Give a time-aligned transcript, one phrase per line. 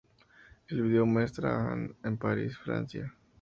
[0.67, 3.15] El video muestra a a-ha en París, Francia.